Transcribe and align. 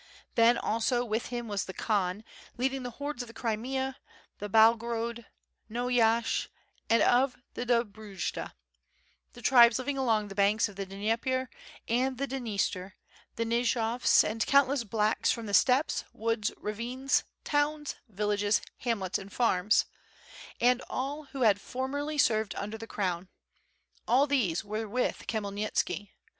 Then 0.33 0.57
also 0.57 1.05
with 1.05 1.27
him 1.27 1.47
was 1.47 1.65
the 1.65 1.75
Khan 1.75 2.23
leading 2.57 2.81
the 2.81 2.89
hordes 2.97 3.21
of 3.21 3.27
the 3.27 3.35
Crimea, 3.35 3.97
of 4.39 4.51
Byalogrod, 4.51 5.27
Nohaysh, 5.69 6.47
and 6.89 7.03
of 7.03 7.35
the 7.53 7.67
Dobrudja; 7.67 8.53
the 9.33 9.43
tribes 9.43 9.77
living 9.77 9.99
along 9.99 10.27
the 10.29 10.33
banks 10.33 10.67
of 10.67 10.75
the 10.75 10.87
Dnieper 10.87 11.51
and 11.87 12.17
Dniester, 12.17 12.95
the 13.35 13.45
Nijovs, 13.45 14.23
and 14.23 14.41
a 14.41 14.45
countless 14.47 14.83
"blacks" 14.83 15.29
from 15.31 15.45
the 15.45 15.53
steppes, 15.53 16.03
woods, 16.13 16.51
ravines, 16.57 17.23
towns, 17.43 17.93
villages, 18.09 18.59
hamlets, 18.79 19.19
and 19.19 19.31
farms, 19.31 19.85
and 20.59 20.81
all 20.89 21.25
who 21.25 21.43
had 21.43 21.61
formerly 21.61 22.17
served 22.17 22.55
under 22.55 22.75
the 22.79 22.87
crown; 22.87 23.29
all 24.07 24.25
these 24.25 24.65
were 24.65 24.87
with 24.89 25.27
Khmyelnitski. 25.27 26.09